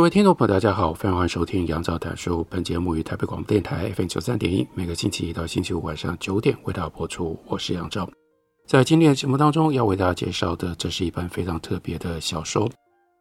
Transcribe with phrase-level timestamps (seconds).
[0.00, 2.42] 各位听众朋友，大家好，非常欢迎收听杨照谈书。
[2.48, 7.38] 本节目于台北广播电台 FM 九三点一，每个星期一到星期五晚上九点为大家播出。
[7.46, 8.10] 我是杨照。
[8.66, 12.66] 在今天的节目当中，要为大家介绍的，这是一本非常特别的小说，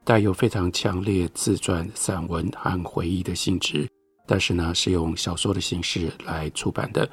[0.06, 3.86] 带有非常强烈自传、散文和回忆的性质，
[4.26, 7.06] 但是呢，是用小说的形式来出版的。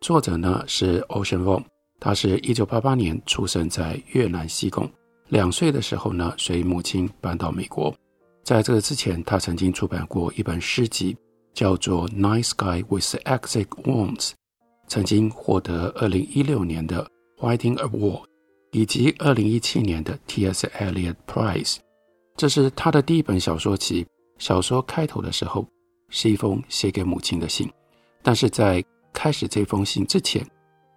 [0.00, 1.62] 作者呢是 Ocean Vuong，
[2.00, 4.90] 他是一九八八年出生在越南西贡，
[5.28, 7.94] 两岁的时候呢，随母亲搬到美国。
[8.44, 11.16] 在这个之前，他曾经出版过一本诗集，
[11.54, 14.16] 叫做《Night Sky with Exit Wounds》，
[14.88, 18.24] 曾经获得二零一六年的 Whiting Award，
[18.72, 20.66] 以及二零一七年的 T.S.
[20.78, 21.76] Eliot Prize。
[22.36, 24.06] 这是他的第一本小说集。
[24.38, 25.64] 小说开头的时候
[26.08, 27.70] 是一封写给母亲的信，
[28.24, 30.44] 但是在开始这封信之前，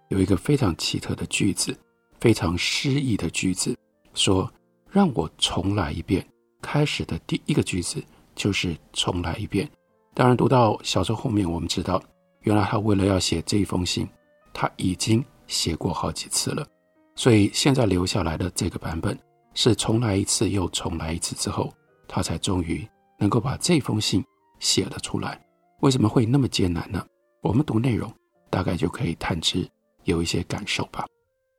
[0.08, 1.78] 有一个非常奇特的句子，
[2.18, 3.76] 非常诗意的句子，
[4.14, 4.52] 说
[4.90, 6.26] ：“让我重来一遍。”
[6.62, 8.02] 开始的第一个句子
[8.34, 9.68] 就是重来一遍。
[10.14, 12.02] 当然，读到小说后面，我们知道，
[12.40, 14.08] 原来他为了要写这一封信，
[14.52, 16.66] 他已经写过好几次了。
[17.14, 19.18] 所以现在留下来的这个版本
[19.54, 21.72] 是重来一次又重来一次之后，
[22.08, 22.86] 他才终于
[23.18, 24.24] 能够把这封信
[24.58, 25.40] 写了出来。
[25.80, 27.04] 为什么会那么艰难呢？
[27.42, 28.12] 我们读内容
[28.48, 29.68] 大概就可以探知
[30.04, 31.06] 有一些感受吧。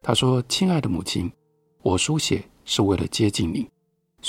[0.01, 1.31] 他说：“亲爱的母亲，
[1.81, 3.67] 我书写是为了接近你。”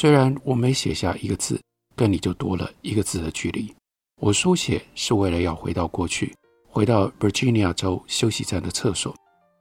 [0.01, 1.61] 虽然我每写下一个字，
[1.97, 3.75] 跟你就多了一个字的距离。
[4.21, 6.33] 我书写是为了要回到过去，
[6.69, 9.13] 回到 Virginia 州休息站的厕所。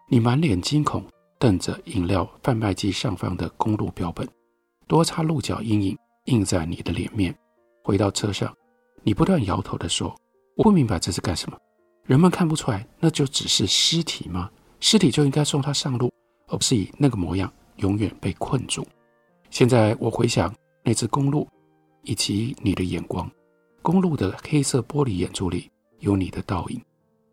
[0.07, 1.03] 你满脸惊恐，
[1.39, 4.29] 瞪着饮料贩卖机上方的公路标本，
[4.85, 7.35] 多擦鹿角阴影印在你的脸面。
[7.83, 8.55] 回到车上，
[9.01, 10.15] 你不断摇头地说
[10.55, 11.57] ：“我不明白这是干什么。
[12.03, 14.51] 人们看不出来，那就只是尸体吗？
[14.81, 16.13] 尸体就应该送他上路，
[16.47, 18.85] 而不是以那个模样永远被困住。”
[19.49, 20.53] 现在我回想
[20.83, 21.47] 那只公鹿，
[22.03, 23.29] 以及你的眼光，
[23.81, 25.69] 公鹿的黑色玻璃眼珠里
[25.99, 26.81] 有你的倒影，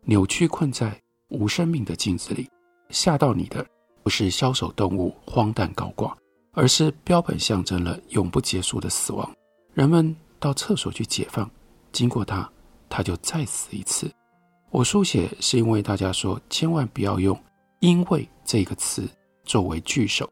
[0.03, 0.99] 扭曲困在
[1.29, 2.49] 无生命的镜子里。
[2.89, 3.65] 吓到你的
[4.03, 6.15] 不是枭首动物荒诞高挂，
[6.53, 9.29] 而是标本象征了永不结束的死亡。
[9.73, 11.49] 人们到厕所去解放，
[11.91, 12.49] 经过它，
[12.89, 14.09] 它就再死一次。
[14.69, 17.37] 我书写是因为大家说千万不要用
[17.81, 19.09] “因为”这个词
[19.43, 20.29] 作为句首。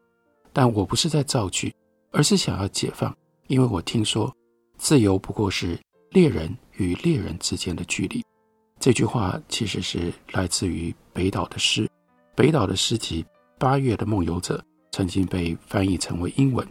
[0.54, 1.74] 但我不是在造句，
[2.12, 3.14] 而是想要解放，
[3.48, 4.34] 因为我听说，
[4.78, 5.78] 自由不过是
[6.12, 8.24] 猎人与猎人之间的距离。
[8.78, 11.90] 这句话其实是来自于北岛的诗，
[12.36, 13.22] 北岛的诗集
[13.58, 14.56] 《八月的梦游者》
[14.92, 16.66] 曾经被翻译成为英文，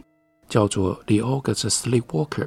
[0.48, 2.46] 叫做《The August Sleepwalker》。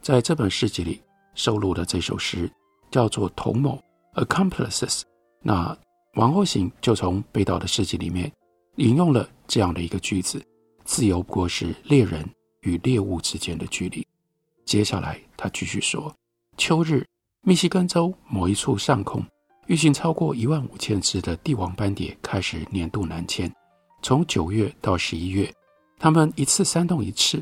[0.00, 1.02] 在这本诗集里
[1.34, 2.50] 收录的这首诗
[2.90, 3.78] 叫做《同谋》
[4.24, 5.02] （Accomplices）。
[5.42, 5.76] 那
[6.14, 8.32] 王后行就从北岛的诗集里面
[8.76, 10.42] 引用了这样的一个句子。
[10.90, 12.28] 自由不过是猎人
[12.62, 14.04] 与猎物之间的距离。
[14.64, 16.12] 接下来，他继续说：
[16.56, 17.06] 秋日，
[17.42, 19.24] 密西根州某一处上空，
[19.68, 23.48] 运行超过一万五千只的帝王斑蝶开始年度南迁。
[24.02, 25.48] 从九月到十一月，
[25.96, 27.40] 它们一次煽动一次，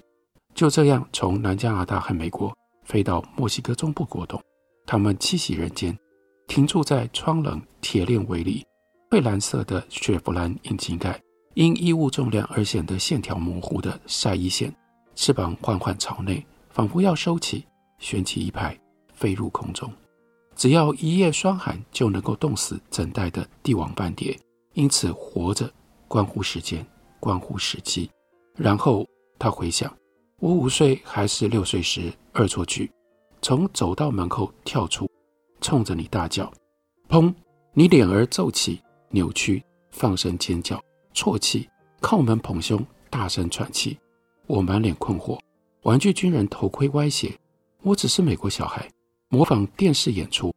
[0.55, 2.55] 就这样从南加拿大和美国
[2.85, 4.39] 飞到墨西哥中部过冬。
[4.85, 5.99] 它们栖息人间，
[6.47, 8.63] 停驻在窗棱铁链围里，
[9.09, 11.19] 蔚蓝色的雪佛兰引擎盖。
[11.59, 14.73] 因衣物重量而显得线条模糊的晒衣线，
[15.17, 17.67] 翅膀缓缓朝内，仿佛要收起，
[17.99, 18.79] 旋起一排，
[19.13, 19.93] 飞入空中。
[20.55, 24.39] 只要一夜霜寒，就能够冻死整代的帝王斑蝶。
[24.75, 25.69] 因此，活着
[26.07, 26.87] 关乎时间，
[27.19, 28.09] 关乎时机。
[28.55, 29.05] 然后
[29.37, 29.93] 他回想，
[30.39, 32.89] 我五岁还是六岁时恶作剧，
[33.43, 35.11] 从走道门口跳出，
[35.61, 36.53] 冲着你大叫
[37.11, 37.35] ：“砰！”
[37.75, 38.81] 你脸儿皱起，
[39.11, 40.81] 扭曲，放声尖叫。
[41.19, 41.69] 啜泣，
[42.01, 42.81] 靠门捧胸，
[43.11, 43.99] 大声喘气。
[44.47, 45.37] 我满脸困惑，
[45.83, 47.37] 玩具军人头盔歪斜。
[47.83, 48.89] 我只是美国小孩，
[49.29, 50.55] 模仿电视演出。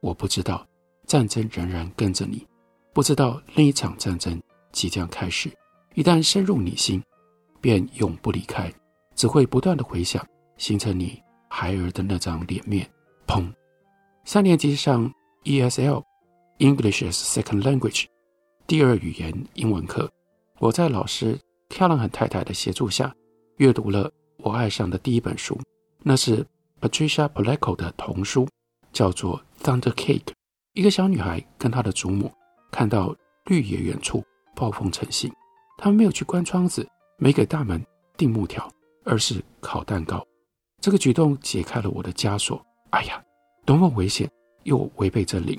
[0.00, 0.66] 我不知道
[1.06, 2.44] 战争仍然跟着你，
[2.92, 4.40] 不知道另一场战争
[4.72, 5.48] 即将开始。
[5.94, 7.00] 一旦深入你心，
[7.60, 8.72] 便永不离开，
[9.14, 12.88] 只会不断地回想，形成你孩儿的那张脸面。
[13.28, 13.48] 砰！
[14.24, 15.12] 三年级上
[15.44, 18.06] ESL，English as Second Language。
[18.70, 20.08] 第二语言英文课，
[20.60, 21.36] 我在老师
[21.70, 23.12] Callahan 太太的协助下，
[23.56, 25.60] 阅读了我爱上的第一本书，
[26.04, 26.46] 那是
[26.80, 28.46] Patricia Polacco 的童书，
[28.92, 30.20] 叫做《Thunder Cake》。
[30.74, 32.30] 一个小女孩跟她的祖母
[32.70, 33.12] 看到
[33.46, 34.24] 绿野远处
[34.54, 35.28] 暴风成行，
[35.76, 36.88] 他们没有去关窗子，
[37.18, 37.84] 没给大门
[38.16, 38.70] 钉木条，
[39.02, 40.24] 而是烤蛋糕。
[40.80, 42.64] 这个举动解开了我的枷锁。
[42.90, 43.20] 哎呀，
[43.66, 44.30] 多么危险，
[44.62, 45.58] 又违背真理！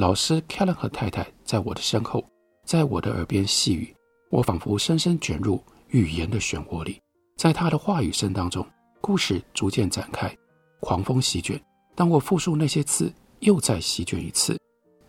[0.00, 2.24] 老师 Callahan 太太在我的身后，
[2.64, 3.94] 在我的耳边细语，
[4.30, 6.98] 我仿佛深深卷入语言的漩涡里。
[7.36, 8.66] 在她的话语声当中，
[9.02, 10.34] 故事逐渐展开，
[10.80, 11.62] 狂风席卷。
[11.94, 14.58] 当我复述那些字，又再席卷一次。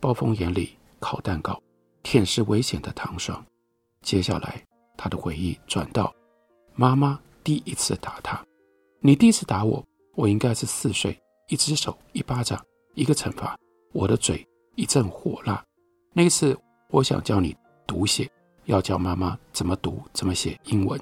[0.01, 1.57] 暴风眼里烤蛋糕，
[2.03, 3.41] 舔舐危险的糖霜。
[4.01, 4.61] 接下来，
[4.97, 6.13] 她的回忆转到
[6.75, 8.43] 妈妈第一次打她。
[8.99, 9.81] 你第一次打我，
[10.15, 11.17] 我应该是四岁，
[11.47, 12.61] 一只手一巴掌，
[12.93, 13.57] 一个惩罚。
[13.93, 14.45] 我的嘴
[14.75, 15.63] 一阵火辣。
[16.13, 16.57] 那一次，
[16.89, 17.55] 我想教你
[17.87, 18.29] 读写，
[18.65, 20.99] 要教妈妈怎么读怎么写英文。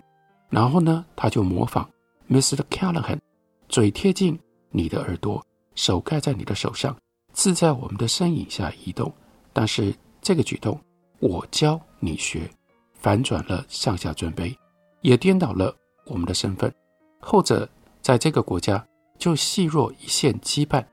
[0.50, 1.90] 然后呢，他就模仿
[2.30, 2.58] Mr.
[2.70, 3.20] Callahan，
[3.68, 4.40] 嘴贴近
[4.70, 5.44] 你的耳朵，
[5.76, 6.96] 手盖在你的手上，
[7.34, 9.12] 字在我们的身影下移动。
[9.54, 10.80] 但是这个举动，
[11.20, 12.50] 我教你学，
[12.94, 14.56] 反转了上下尊卑，
[15.02, 15.76] 也颠倒了
[16.06, 16.74] 我们的身份。
[17.20, 17.70] 后者。
[18.02, 18.84] 在这个国家，
[19.20, 20.84] 就细若一线羁绊，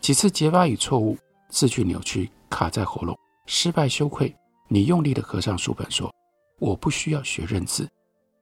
[0.00, 1.18] 几次结巴与错误，
[1.52, 3.16] 字句扭曲，卡在喉咙，
[3.46, 4.34] 失败羞愧。
[4.68, 6.10] 你用力地合上书本，说
[6.58, 7.86] ：“我不需要学认字。”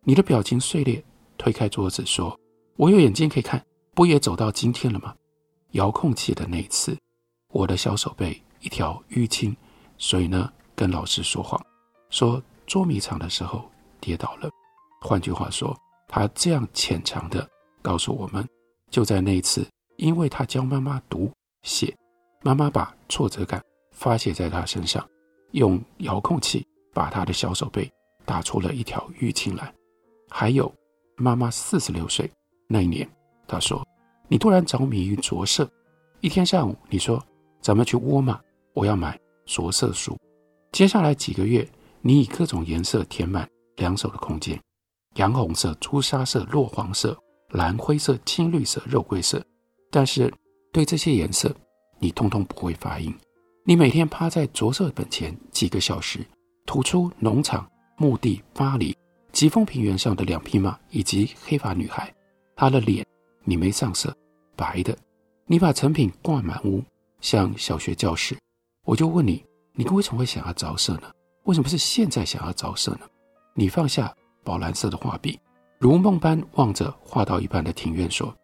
[0.05, 1.05] 你的表情碎裂，
[1.37, 2.39] 推开桌子，说
[2.79, 3.61] ：“我有眼睛可以看，
[3.95, 5.12] 不也走到今天了吗？”
[5.73, 6.97] 遥控器的那一次，
[7.49, 9.57] 我的小手背一条淤青，
[9.99, 11.61] 所以呢，跟老师说谎，
[12.11, 13.69] 说捉迷藏的时候
[14.01, 14.49] 跌倒了。
[15.01, 15.77] 换句话说，
[16.07, 17.47] 他这样浅尝的。
[17.83, 18.47] 告诉我们，
[18.89, 19.67] 就在那一次，
[19.97, 21.97] 因为他教妈妈读写，
[22.43, 25.07] 妈妈把挫折感发泄在他身上，
[25.53, 27.91] 用遥控器把他的小手背
[28.25, 29.73] 打出了一条淤青来。
[30.29, 30.73] 还有，
[31.17, 32.31] 妈妈四十六岁
[32.67, 33.09] 那一年，
[33.47, 33.87] 她说
[34.29, 35.71] ：“你突然着迷于着色，
[36.21, 37.23] 一天上午你说
[37.61, 38.41] 咱们去沃尔玛，
[38.75, 40.17] 我要买着色书。
[40.73, 41.69] 接下来几个月，
[42.01, 44.61] 你以各种颜色填满两手的空间，
[45.17, 47.17] 洋红色、朱砂色、落黄色。”
[47.51, 49.45] 蓝灰色、青绿色、肉桂色，
[49.91, 50.33] 但是
[50.71, 51.53] 对这些颜色，
[52.00, 53.14] 你通通不会发音。
[53.64, 56.26] 你每天趴在着色本前几个小时，
[56.67, 58.97] 吐出农场、墓地、巴黎、
[59.31, 62.12] 疾风平原上的两匹马以及黑发女孩。
[62.56, 63.06] 她的脸
[63.44, 64.12] 你没上色，
[64.56, 64.97] 白的。
[65.47, 66.82] 你把成品挂满屋，
[67.20, 68.37] 像小学教室。
[68.85, 69.44] 我就问你，
[69.75, 71.11] 你为什么会想要着色呢？
[71.44, 73.00] 为什么是现在想要着色呢？
[73.55, 75.38] 你放下宝蓝色的画笔。
[75.79, 78.35] 如梦般望着画到一半的庭院，说：“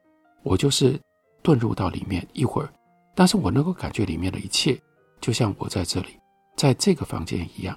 [0.43, 0.99] 我就是
[1.43, 2.73] 遁入到里面一会儿，
[3.17, 4.81] 但是我能够感觉里面的一切，
[5.21, 6.09] 就像我在这里，
[6.55, 7.77] 在这个房间一样。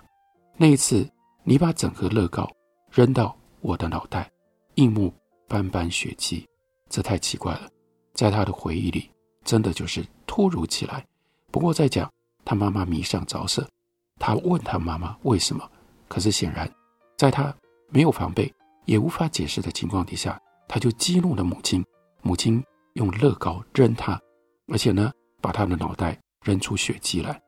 [0.56, 1.10] 那一次，
[1.44, 2.48] 你把整个乐高
[2.92, 4.30] 扔到我的脑袋，
[4.76, 5.12] 映目
[5.48, 6.46] 斑斑血迹，
[6.90, 7.68] 这太奇怪了。
[8.14, 9.10] 在他的回忆里，
[9.44, 11.04] 真的就是突如其来。
[11.50, 12.12] 不过在讲
[12.46, 13.68] 他妈妈迷上着色，
[14.20, 15.68] 他问他妈妈为什么，
[16.08, 16.70] 可是显然，
[17.18, 17.52] 在他
[17.90, 18.54] 没有防备。”
[18.86, 21.86] 也无法解释的情况底下，他就激怒了母亲。
[22.24, 22.64] 母亲
[22.94, 24.20] 用乐高扔他，
[24.68, 27.42] 而且呢，把他的脑袋扔出血迹来。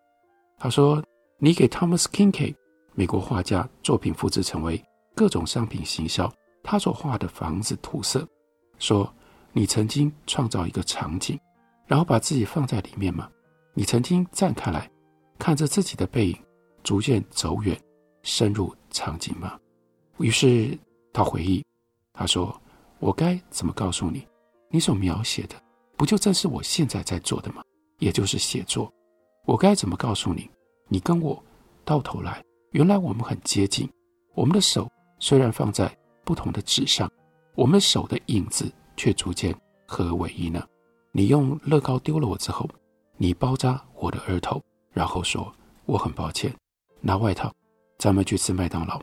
[0.58, 1.04] 他说
[1.40, 2.56] ：“你给 Thomas Kinkade
[2.94, 4.84] 美国画家作品复制成为
[5.16, 6.32] 各种商品行销，
[6.64, 8.28] 他所画的房子涂色。
[8.80, 9.12] 说
[9.52, 11.40] 你曾经创造一个场景，
[11.88, 13.30] 然后把自己放在里面吗？
[13.74, 14.90] 你曾经站开来，
[15.40, 16.38] 看着自己的背影
[16.84, 17.80] 逐渐走远，
[18.24, 19.60] 深入场景吗？”
[20.20, 20.78] 于是。
[21.14, 21.62] 他回忆，
[22.14, 22.58] 他说
[23.00, 24.26] ：“我该怎么告诉你？
[24.70, 25.62] 你所描写的，
[25.98, 27.62] 不就正是我现在在做的吗？
[28.02, 28.92] 也就是写作。
[29.46, 30.50] 我该怎么告诉你？
[30.90, 31.42] 你跟我
[31.86, 33.90] 到头来，原来我们很接近。
[34.36, 35.90] 我们的手虽然放在
[36.26, 37.10] 不同的纸上，
[37.56, 39.56] 我们手的影子却逐渐
[39.88, 40.62] 合而为一呢。
[41.14, 42.70] 你用乐高丢了我之后，
[43.16, 45.50] 你包扎我的额头，然后说
[45.86, 46.54] 我很抱歉，
[47.00, 47.50] 拿外套，
[47.98, 49.02] 咱们去吃麦当劳。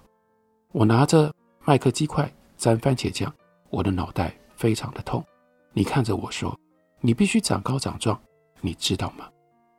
[0.73, 1.33] 我拿着。”
[1.67, 3.31] 麦克鸡块沾番茄酱，
[3.69, 5.23] 我的脑袋非常的痛。
[5.75, 6.59] 你看着我说
[7.03, 8.19] ：“你必须长高长壮，
[8.61, 9.29] 你知道吗？”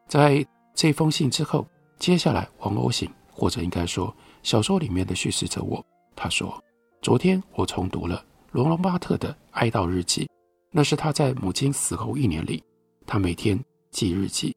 [0.08, 1.68] 在这封信之后，
[1.98, 6.62] 接下来王鸥醒，或者应该说小说里面的叙事者我，他说
[7.02, 10.30] ：“昨天我重读了罗隆巴特的哀悼日记，
[10.72, 12.64] 那是他在母亲死后一年里，
[13.06, 13.60] 他每天
[13.92, 14.56] 记日记。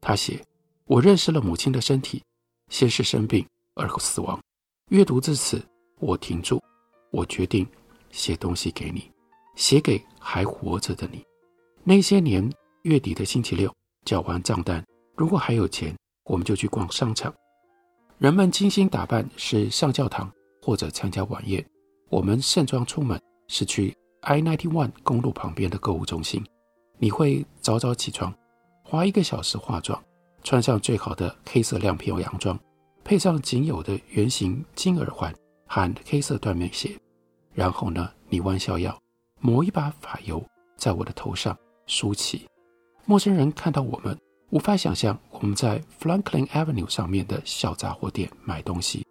[0.00, 0.42] 他写：
[0.86, 2.22] 我认识了母亲的身体，
[2.68, 4.38] 先是生病，而后死亡。
[4.90, 5.62] 阅读至此，
[5.98, 6.62] 我停住。”
[7.14, 7.64] 我决定
[8.10, 9.08] 写东西给你，
[9.54, 11.24] 写给还活着的你。
[11.84, 12.52] 那些年
[12.84, 13.74] 月底的星期六，
[14.04, 14.84] 缴完账单，
[15.16, 17.32] 如果还有钱，我们就去逛商场。
[18.18, 21.64] 人们精心打扮，是上教堂或者参加晚宴。
[22.10, 26.44] 我们盛装出门是去 I-91 公路旁边的购物中心，
[26.98, 28.32] 你会早早起床，
[28.82, 29.98] 花一个小时化妆，
[30.42, 32.58] 穿上最好的黑色亮片洋装，
[33.02, 35.34] 配上仅有的圆形金耳环
[35.66, 36.94] 和黑色缎面鞋，
[37.54, 38.94] 然后呢，你弯下腰，
[39.40, 40.44] 抹一把发油
[40.76, 42.46] 在我的头上梳起。
[43.06, 44.18] 陌生人看到我们，
[44.50, 49.04] 无法想象我们在 Franklin Avenue 上面的小杂货店买东西，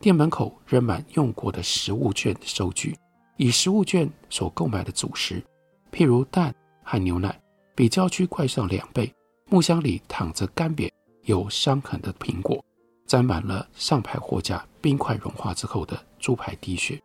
[0.00, 2.94] 店门口扔满用过的食物券收据，
[3.38, 5.42] 以食物券所购买的主食，
[5.90, 7.40] 譬如蛋和牛奶，
[7.74, 9.10] 比郊区贵上两倍。
[9.50, 10.90] 木箱里躺着干瘪
[11.22, 12.62] 有伤痕的苹果，
[13.06, 17.00] 沾满了上排货架冰块融化之后的猪排滴血。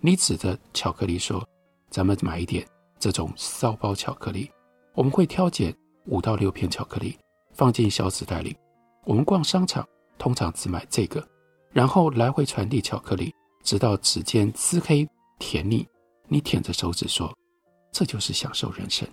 [0.00, 1.46] 你指着巧克力说
[1.90, 2.66] ：“咱们买一点
[2.98, 4.50] 这种骚包巧克力。”
[4.94, 5.74] 我们会挑拣
[6.06, 7.18] 五到六片巧克力，
[7.52, 8.56] 放进小纸袋里。
[9.04, 9.86] 我们逛商场
[10.18, 11.26] 通常只买这个，
[11.72, 13.34] 然后来回传递巧克力，
[13.64, 15.06] 直到指尖滋黑
[15.38, 15.86] 甜腻。
[16.28, 17.30] 你舔着手指说
[17.92, 19.06] ：“这就是享受人生。”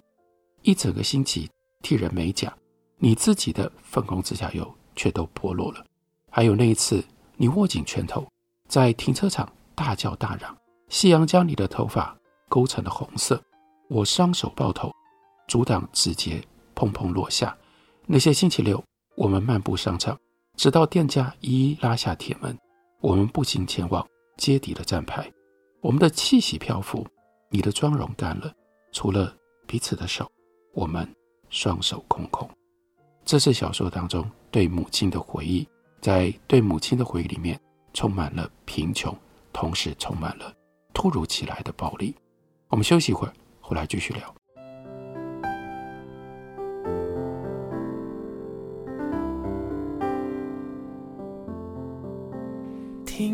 [0.61, 1.49] 一整个星期
[1.81, 2.55] 替人美甲，
[2.97, 5.83] 你自己的粉红指甲油却都剥落了。
[6.29, 7.03] 还有那一次，
[7.35, 8.25] 你握紧拳头，
[8.67, 10.55] 在停车场大叫大嚷，
[10.89, 12.15] 夕阳将你的头发
[12.47, 13.41] 勾成了红色。
[13.89, 14.91] 我双手抱头。
[15.47, 16.43] 阻挡指节
[16.75, 17.55] 砰砰落下。
[18.05, 18.83] 那些星期六，
[19.15, 20.17] 我们漫步商场，
[20.57, 22.57] 直到店家一一拉下铁门，
[22.99, 24.05] 我们步行前往
[24.37, 25.31] 街底的站牌。
[25.81, 27.05] 我们的气息漂浮，
[27.49, 28.53] 你的妆容干了，
[28.91, 30.29] 除了彼此的手，
[30.73, 31.07] 我们
[31.49, 32.49] 双手空空。
[33.23, 35.67] 这是小说当中对母亲的回忆，
[36.01, 37.59] 在对母亲的回忆里面，
[37.93, 39.15] 充满了贫穷，
[39.53, 40.53] 同时充满了
[40.93, 42.15] 突如其来的暴力。
[42.67, 44.40] 我们休息一会儿，回来继续聊。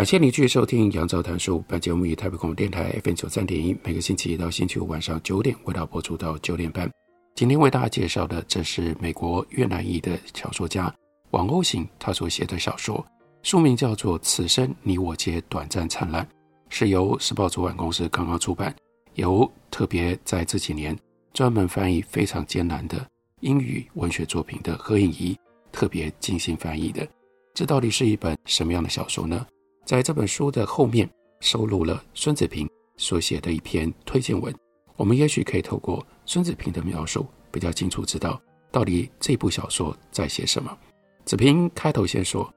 [0.00, 1.58] 感谢您继续收听《杨照谈书》。
[1.68, 6.90] 本节目以台北广播电台 FM 九三点一，每个星期一到星期五晚上九点，为大家播出到九点半。
[7.34, 10.90] 今天为大家介绍的，这是美国越南裔的小说家
[11.32, 13.06] 王鸥行他所写的小说，
[13.42, 16.24] 书名叫做《此生你我皆短暂灿烂》，
[16.70, 18.74] 是由时报出版公司刚刚出版，
[19.16, 20.98] 由特别在这几年
[21.34, 23.06] 专门翻译非常艰难的
[23.40, 25.36] 英语文学作品的何颖仪
[25.70, 27.06] 特别精心翻译的。
[27.52, 29.46] 这到底是一本什么样的小说呢？
[29.84, 31.08] 在这本书的后面
[31.40, 34.54] 收录了孙子平所写的一篇推荐文，
[34.96, 40.76] 我们也许可以透过孙子平的描述，比较清楚知道到底这部小说在写什么。
[41.24, 42.52] 子平开头先说，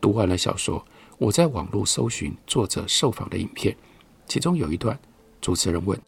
[0.00, 0.82] 读完了小说，
[1.18, 3.76] 我在网络搜寻作者受访的影片，
[4.26, 4.98] 其中有一段，
[5.40, 6.00] 主持人问：“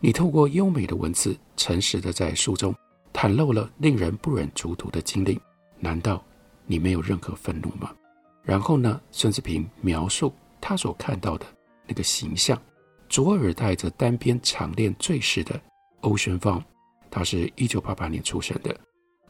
[0.00, 2.74] 你透过优美的文字，诚实的在书中
[3.12, 5.40] 袒露了令人不忍卒读的经历，
[5.78, 6.24] 难道
[6.66, 7.92] 你没有任何愤怒吗？”
[8.48, 11.44] 然后呢，孙子平描述他所看到的
[11.86, 12.58] 那个形象，
[13.06, 15.60] 左耳戴着单边长链坠饰的
[16.00, 16.62] Ocean Vuong，
[17.10, 18.74] 他是一九八八年出生的，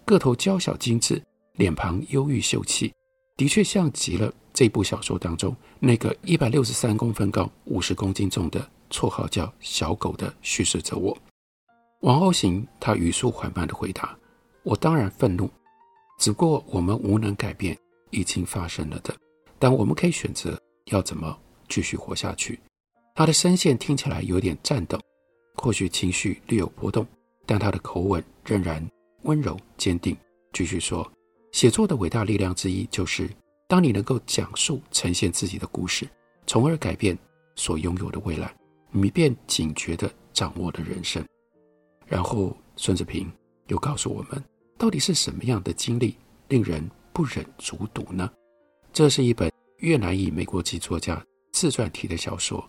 [0.05, 1.21] 个头娇小精致，
[1.55, 2.95] 脸庞忧郁秀气，
[3.37, 11.19] 的确像极了这部小说当中那个一百六十三公分高、五十公斤重的绰号叫小狗的叙事者我。
[12.03, 14.17] 王鸥行他语速缓慢地回答
[14.63, 15.51] ：“我当然愤怒，
[16.21, 17.77] 只不过我们无能改变。”
[18.11, 19.15] 已经发生了的，
[19.59, 21.39] 但我们可以选择要怎么
[21.69, 22.59] 继续活下去。
[23.15, 24.99] 他的声线听起来有点颤抖，
[25.55, 27.07] 或许情绪略有波动，
[27.45, 28.87] 但他的口吻仍然
[29.23, 30.17] 温柔坚定。
[30.53, 31.11] 继续说，
[31.53, 33.29] 写作的伟大力量之一就是，
[33.67, 36.09] 当你能够讲述、呈现自己的故事，
[36.47, 37.17] 从而改变
[37.57, 38.55] 所拥有的未来，
[38.91, 41.25] 你便警觉地掌握了人生。
[42.07, 43.31] 然后孙志平
[43.67, 44.43] 又告诉我们，
[44.79, 46.17] 到底是什么样的经历
[46.49, 48.31] 令人不忍卒读呢？
[48.93, 51.23] 这是一本越南裔美国籍作家
[51.53, 52.69] 自传体的小说，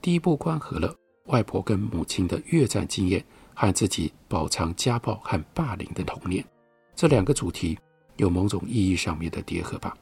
[0.00, 0.94] 第一部关合了
[1.26, 3.24] 外婆跟母亲的越战经验
[3.54, 6.44] 和自己饱尝家暴和霸凌的童年。
[6.94, 7.78] 这两个主题
[8.16, 9.96] 有某种意义上面的叠合吧。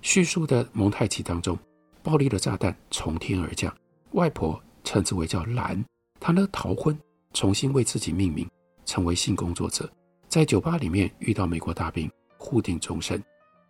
[0.00, 1.58] 叙述的蒙太奇当中，
[2.02, 3.74] 暴力的炸弹从天而降，
[4.12, 5.84] 外婆称之为叫蓝，
[6.18, 6.98] 她呢逃婚，
[7.32, 8.48] 重新为自己命名，
[8.84, 9.90] 成为性工作者。
[10.28, 12.10] 在酒吧里面遇到美国大兵，
[12.42, 13.22] 互定终身。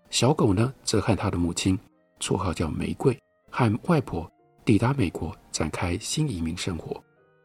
[0.08, 1.78] 小狗呢，则和他的母亲，
[2.18, 3.16] 绰号叫玫瑰，
[3.50, 4.30] 和外婆
[4.64, 7.02] 抵达美国，展开新移民生活。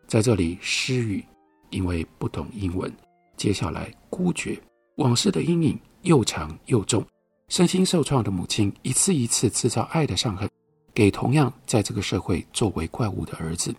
[0.08, 1.24] 在这里失语，
[1.70, 2.92] 因为不懂英文。
[3.36, 4.58] 接下来孤绝，
[4.96, 7.06] 往事的阴影又长又重。
[7.50, 10.50] 身心受创的母亲一次一次制造爱的伤痕，
[10.94, 13.76] 给同样在这个社会作为怪物的儿子。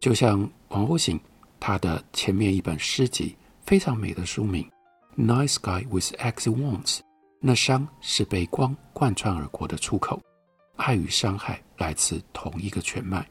[0.00, 1.18] 就像王鸥行，
[1.58, 3.34] 他的前面一本诗集
[3.66, 4.62] 非常美的书名
[5.20, 6.96] 《Nice guy with Exit Wounds》，
[7.40, 10.18] 那伤是被光贯穿而过的出口。
[10.76, 13.28] 爱与伤害来自同一个全脉。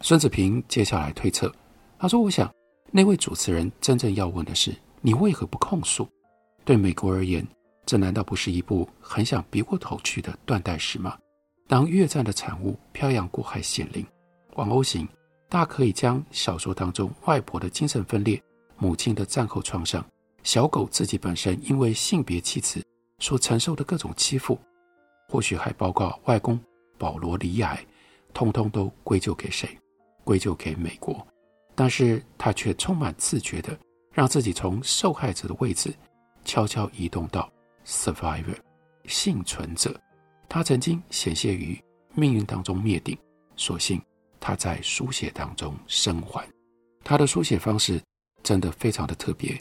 [0.00, 1.54] 孙子平接下来推测，
[1.98, 2.50] 他说：“我想，
[2.90, 6.08] 那位主持人真正要问的是，你为何不控诉？
[6.64, 7.46] 对美国而言。”
[7.84, 11.18] 这难道不是一部很想别过头去的断代史吗？
[11.66, 14.06] 当越战的产物漂洋过海显灵，
[14.54, 15.06] 王鸥行
[15.50, 18.42] 大可以将小说当中外婆的精神分裂、
[18.78, 20.02] 母亲的战后创伤、
[20.48, 22.82] 小狗自己本身因为性别气质
[23.18, 24.58] 所承受的各种欺负，
[25.28, 26.58] 或许还包括外公
[26.96, 27.84] 保罗罹癌，
[28.32, 29.68] 通通都归咎给谁？
[30.24, 31.14] 归咎给美国。
[31.74, 33.78] 但是他却充满自觉地
[34.10, 35.94] 让自己从受害者的位置
[36.46, 37.52] 悄悄移动到。
[37.84, 38.56] Survivor，
[39.04, 40.00] 幸存者，
[40.48, 41.78] 他曾经险些于
[42.14, 43.14] 命运当中灭顶，
[43.54, 44.00] 所幸
[44.40, 46.48] 他在书写当中生还。
[47.04, 48.00] 他的书写方式
[48.42, 49.60] 真的非常的特别，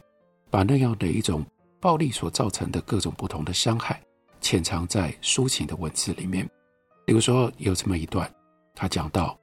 [0.49, 1.45] 把那样的一种
[1.79, 4.01] 暴力所造成的各种不同的伤害，
[4.41, 6.47] 潜藏在抒情的文字里面。
[7.05, 8.29] 比如说有这么一段，
[8.75, 9.37] 他讲到，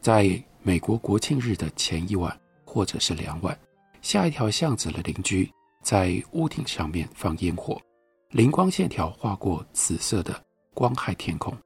[0.00, 3.58] 在美国国庆日的前一晚或者是两晚，
[4.02, 5.50] 下一条巷子的邻居
[5.82, 7.80] 在屋顶上面放烟火。
[8.30, 10.40] 灵光线条划过紫色的
[10.72, 11.56] 光害天空，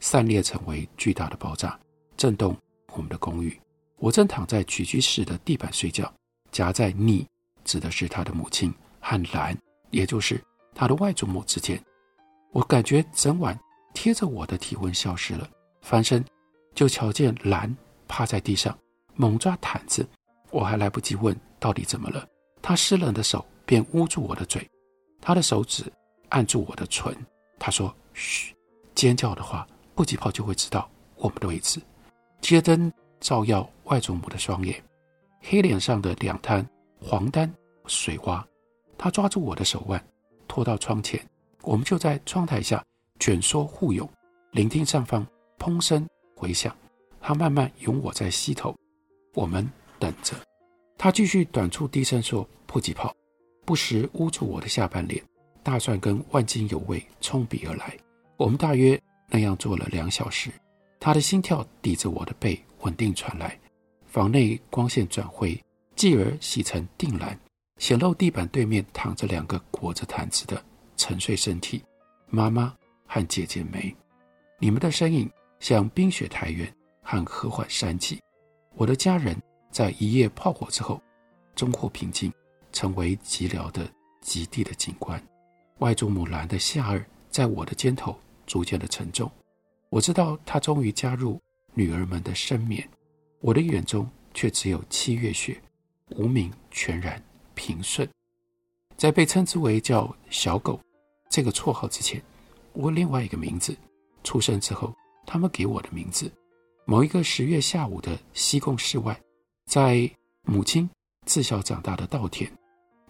[0.00, 1.78] 散裂成为巨大的爆炸，
[2.16, 2.56] 震动
[2.94, 3.60] 我们的公寓。
[3.98, 6.12] 我正躺在起居室的地板睡觉，
[6.50, 7.26] 夹在你
[7.66, 9.54] 指的是他的母亲和兰，
[9.90, 10.42] 也就是
[10.74, 11.78] 他的外祖母之间。
[12.52, 13.58] 我感觉整晚
[13.92, 15.46] 贴着我的体温消失了，
[15.82, 16.24] 翻身
[16.74, 17.76] 就瞧见兰
[18.08, 18.74] 趴在地上
[19.14, 20.08] 猛抓毯子。
[20.50, 22.26] 我还来不及问到底怎么了，
[22.62, 24.66] 他湿冷的手便捂住我的嘴，
[25.20, 25.84] 他的手指。
[26.30, 27.14] 按住我的唇，
[27.56, 28.52] 他说：“嘘，
[28.96, 31.80] 尖叫的话，迫击炮就会知道我们的位置。”
[32.42, 34.82] 街灯照耀外祖母的双眼，
[35.40, 36.68] 黑脸上的两滩
[37.08, 37.48] 黄丹
[37.86, 38.44] 水花。
[38.98, 40.04] 他抓住我的手腕，
[40.48, 41.24] 拖到窗前，
[41.62, 42.84] 我们就在窗台下
[43.20, 44.08] 蜷缩互拥，
[44.50, 45.24] 聆听上方
[45.56, 46.76] 砰声回响。
[47.20, 48.76] 他慢慢拥我在膝头，
[49.34, 50.34] 我们等着。
[50.98, 53.14] 他继续短促低声说：“迫击炮。”
[53.64, 55.22] 不时捂住我的下半脸。
[55.62, 57.96] 大蒜跟万金油味冲鼻而来，
[58.36, 60.50] 我们大约那样做了两小时。
[60.98, 63.56] 他的心跳抵着我的背稳定传来。
[64.06, 65.60] 房内光线转灰，
[65.96, 67.36] 继而洗成靛蓝，
[67.78, 70.62] 显露地板对面躺着两个裹着毯子的
[70.94, 71.82] 沉睡身体，
[72.28, 73.94] 妈妈和姐姐梅。
[74.58, 75.28] 你们的身影
[75.58, 76.70] 像冰雪台原
[77.02, 78.20] 和和缓山脊。
[78.74, 79.34] 我的家人
[79.70, 81.00] 在一夜炮火之后
[81.54, 82.30] 终获平静，
[82.72, 85.20] 成为寂寥的极地的景观。
[85.78, 88.14] 外祖母兰的下顎在我的肩头
[88.46, 89.30] 逐渐的沉重，
[89.88, 91.40] 我知道她终于加入
[91.72, 92.86] 女儿们的深眠，
[93.40, 95.58] 我的眼中却只有七月雪，
[96.14, 97.20] 无名全然
[97.54, 98.08] 平顺。
[98.96, 100.80] 在被称之为叫小狗
[101.28, 102.22] 这个绰号之前，
[102.72, 103.76] 我另外一个名字，
[104.24, 104.94] 出生之后
[105.26, 106.30] 他们给我的名字。
[106.84, 109.20] 某一个十月下午的西贡市外，
[109.66, 110.08] 在
[110.42, 110.88] 母亲
[111.24, 112.50] 自小长大的稻田，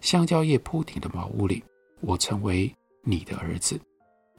[0.01, 1.63] 香蕉叶铺顶的茅屋里。
[2.01, 3.81] 我成为你的儿子，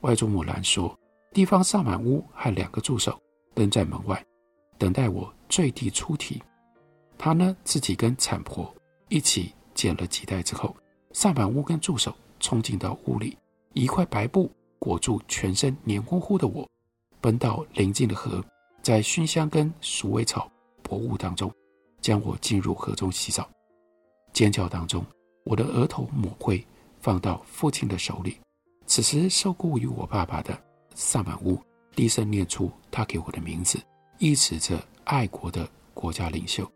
[0.02, 0.98] 外祖母兰说。
[1.34, 3.20] 地方萨满屋和两个助手
[3.54, 4.26] 蹲在门外，
[4.78, 6.42] 等待我坠地出题。
[7.18, 8.74] 他呢，自己跟产婆
[9.10, 10.76] 一起捡了几袋之后，
[11.14, 13.38] 萨满屋跟助手冲进到屋里，
[13.74, 16.68] 一块白布裹住全身黏糊糊的我，
[17.20, 18.44] 奔到邻近的河，
[18.82, 20.52] 在熏香跟鼠尾草
[20.82, 21.52] 薄雾当中，
[22.02, 23.50] 将我浸入河中洗澡。
[24.34, 25.06] 尖叫当中，
[25.44, 26.64] 我的额头抹灰。
[27.00, 28.38] 放到父亲的手里。
[28.86, 30.60] 此时受雇于我爸爸的
[30.94, 31.58] 萨满乌
[31.96, 33.80] 低声念出他给我的名字，
[34.18, 36.70] 意指着爱国的国家领袖。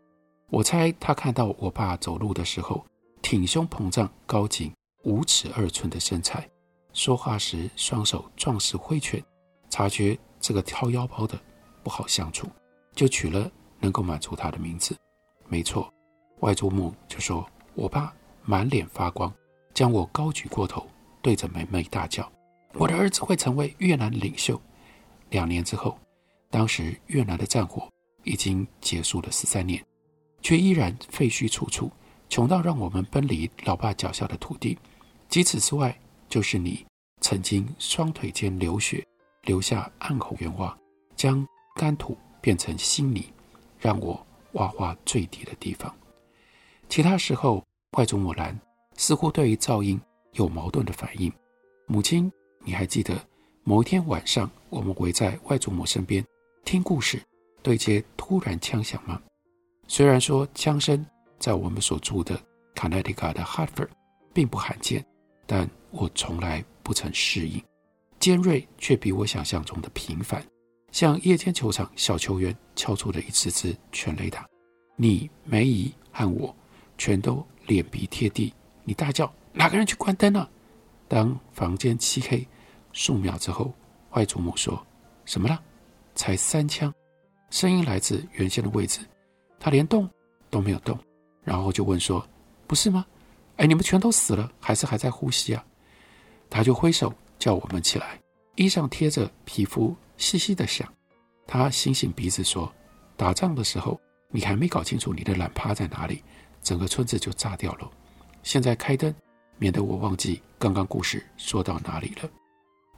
[0.52, 2.84] 我猜他看到我爸走路的时候
[3.22, 4.70] 挺胸膨胀、高紧
[5.04, 6.46] 五尺二寸的身材，
[6.92, 9.18] 说话时双手壮实挥拳，
[9.70, 11.40] 察觉这个挑腰包的
[11.82, 12.46] 不好相处，
[12.94, 14.94] 就取了能够满足他的名字。
[15.48, 15.90] 没错，
[16.40, 19.32] 外祖母就说我爸满脸发光。
[19.72, 20.86] 将我高举过头，
[21.22, 22.30] 对着梅梅大叫
[22.76, 24.60] ：“我的儿子会成为越南领袖。”
[25.30, 25.98] 两年之后，
[26.50, 27.88] 当时越南的战火
[28.22, 29.82] 已经结束了十三年，
[30.42, 31.90] 却依然废墟处处，
[32.28, 34.76] 穷到让我们奔离老爸脚下的土地。
[35.30, 36.84] 除此之外，就是你
[37.20, 39.02] 曾经双腿间流血，
[39.44, 40.76] 留下暗红圆瓦，
[41.16, 43.24] 将干土变成新泥，
[43.78, 45.94] 让我挖花坠地的地方。
[46.88, 47.64] 其他时候，
[47.96, 48.58] 外祖母兰
[48.96, 49.98] 似乎对于噪音
[50.32, 51.32] 有矛盾的反应。
[51.86, 52.30] 母亲，
[52.64, 53.16] 你还记得
[53.64, 56.22] 某一天晚上，我们围在外祖母身边
[56.64, 57.22] 听故事，
[57.62, 59.20] 对街突然枪响吗？
[59.86, 61.04] 虽然说枪声
[61.38, 62.40] 在我们所住的
[62.74, 63.88] 康涅狄格的 Hartford
[64.32, 65.04] 并不罕见，
[65.46, 67.62] 但我从来不曾适应。
[68.18, 70.44] 尖锐却比我想象中的频繁，
[70.92, 74.46] 像夜间球场小球员敲出的一次次全垒打。
[74.94, 76.54] 你、梅姨和我
[76.96, 78.54] 全都脸鼻贴地。
[78.84, 80.48] 你大叫：“哪个人去关灯了？”
[81.08, 82.46] 当房间漆黑
[82.92, 83.72] 数秒之后，
[84.12, 84.80] 外祖母说
[85.26, 85.60] ：“什么了？
[86.14, 86.92] 才三枪。”
[87.50, 89.00] 声音来自原先的位置。
[89.62, 90.10] 他连动
[90.50, 90.98] 都没有动，
[91.44, 92.26] 然后就问说
[92.66, 93.06] ：“不是吗？
[93.58, 95.64] 哎，你们全都死了，还是还在呼吸啊？”
[96.50, 98.18] 他就挥手叫我们起来，
[98.56, 100.92] 衣上贴着皮肤，细细的响。
[101.46, 102.70] 他醒醒鼻子说
[103.16, 106.20] ：“打仗的时候，你还没搞清楚你的懒趴在哪里，
[106.60, 107.88] 整个村子就炸掉了。
[108.42, 109.14] 现在开灯，
[109.58, 112.28] 免得我忘记刚刚故事说到哪里了。”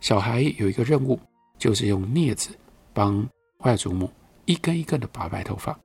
[0.01, 1.21] 小孩有一个任务，
[1.59, 2.59] 就是用镊子
[2.95, 3.23] 帮
[3.59, 4.11] 外祖母
[4.47, 5.79] 一根一根的拔白头发。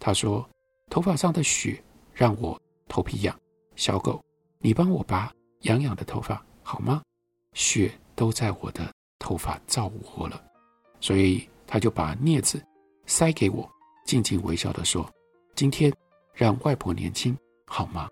[0.00, 0.48] 他说
[0.90, 1.80] ：“头发上的血
[2.12, 3.38] 让我头皮痒。
[3.76, 4.20] 小狗，
[4.58, 7.02] 你帮我拔痒痒的头发好吗？
[7.52, 10.42] 血都在我的头发照窝了。”
[11.00, 12.62] 所以他就把镊子
[13.06, 13.70] 塞给我，
[14.04, 15.08] 静静微笑地说
[15.54, 15.92] ：“今天
[16.34, 17.36] 让外婆年轻
[17.66, 18.08] 好吗？”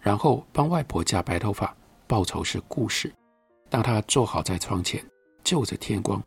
[0.00, 3.12] 然后帮外婆夹白头发，报酬是故事。
[3.68, 5.04] 当他坐好在窗前，
[5.44, 6.22] 就着天光，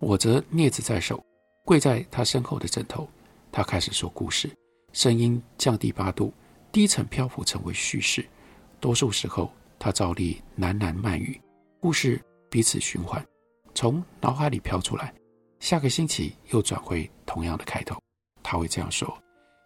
[0.00, 1.20] 握着镊子在手，
[1.64, 3.08] 跪在他身后的枕头。
[3.54, 4.50] 他开始说故事，
[4.92, 6.34] 声音降低八度，
[6.72, 8.28] 低沉漂浮，成为叙事。
[8.80, 11.40] 多数时候，他照例喃喃慢语，
[11.78, 13.24] 故事彼此循环，
[13.72, 15.14] 从脑海里飘出来。
[15.60, 17.96] 下个星期又转回同样的开头。
[18.42, 19.16] 他会这样说：“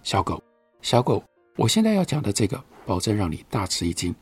[0.04, 0.38] 小狗，
[0.82, 1.24] 小狗，
[1.56, 4.14] 我现在要讲的这个，保证让你大吃一惊。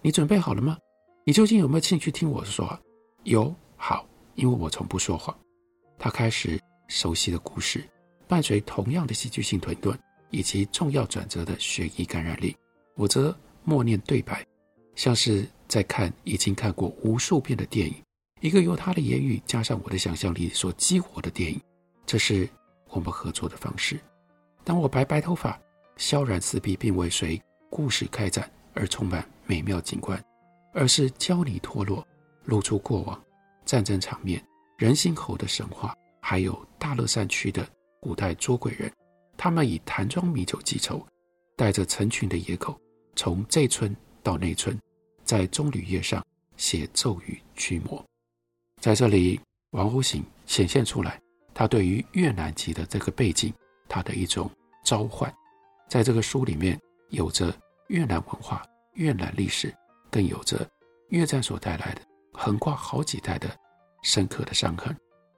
[0.00, 0.76] 你准备好了吗？
[1.22, 2.76] 你究竟有没有兴趣听我说？
[3.22, 4.04] 有，好，
[4.34, 5.32] 因为我从不说谎。”
[5.96, 7.88] 他开始熟悉的故事。
[8.28, 9.98] 伴随同样的戏剧性顿顿
[10.30, 12.56] 以及重要转折的悬疑感染力，
[12.94, 14.44] 我则默念对白，
[14.94, 17.94] 像是在看已经看过无数遍的电影，
[18.40, 21.60] 一个由他的言语加上我的想象力所激活的电影。
[22.06, 22.48] 这是
[22.88, 23.98] 我们合作的方式。
[24.64, 25.60] 当我白白头发，
[25.96, 30.22] 萧然四壁，并未随故事开展而充满美妙景观，
[30.72, 32.06] 而是焦泥脱落，
[32.44, 33.22] 露出过往
[33.64, 34.42] 战争场面、
[34.76, 37.66] 人心口的神话，还有大乐山区的。
[38.02, 38.92] 古代捉鬼人，
[39.36, 41.06] 他们以坛装米酒记仇，
[41.56, 42.76] 带着成群的野狗，
[43.14, 44.76] 从这村到那村，
[45.22, 46.20] 在棕榈叶上
[46.56, 48.04] 写咒语驱魔。
[48.80, 51.20] 在这里，王屋行显现出来，
[51.54, 53.54] 他对于越南籍的这个背景，
[53.88, 54.50] 他的一种
[54.84, 55.32] 召唤。
[55.88, 56.76] 在这个书里面，
[57.10, 57.54] 有着
[57.86, 59.72] 越南文化、越南历史，
[60.10, 60.68] 更有着
[61.10, 63.48] 越战所带来的横跨好几代的
[64.02, 64.92] 深刻的伤痕，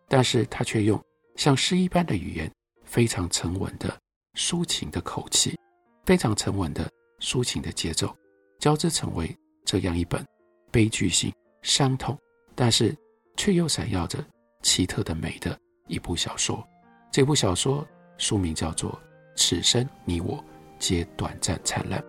[0.09, 0.99] 但是他却用。
[1.37, 2.51] 像诗一般的语言，
[2.85, 3.97] 非常沉稳的
[4.39, 5.59] 抒情的口气，
[6.05, 6.89] 非常沉稳的
[7.21, 8.15] 抒情的节奏，
[8.59, 10.25] 交织成为这样一本
[10.71, 12.17] 悲剧性、伤痛，
[12.55, 12.97] 但是
[13.37, 14.25] 却又闪耀着
[14.63, 16.65] 奇特的美的一部小说。
[17.11, 17.87] 这部小说
[18.19, 18.93] 书名叫做
[19.37, 20.43] 《此生你我
[20.79, 22.01] 皆短暂灿烂》，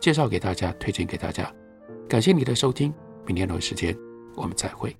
[0.00, 1.52] 介绍给大家，推荐给大家。
[2.08, 2.92] 感谢你的收听，
[3.26, 3.96] 明天同一时间
[4.34, 4.96] 我们再会。